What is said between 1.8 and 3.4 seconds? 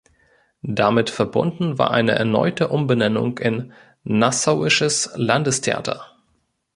eine erneute Umbenennung